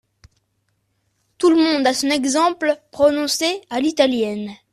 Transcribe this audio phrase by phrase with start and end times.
[1.37, 4.49] Tout le monde à son exemple, prononçait à l'italienne.